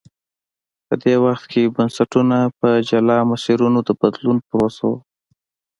[0.87, 4.99] په دې وخت کې بنسټونه پر جلا مسیرونو د بدلون پروسې ووه.